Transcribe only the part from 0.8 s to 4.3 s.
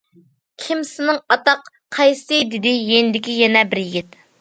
سېنىڭ ئاتاق؟ قايسىسى؟- دېدى يېنىدىكى يەنە بىر يىگىت.